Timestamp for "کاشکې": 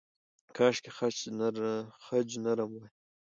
0.55-0.91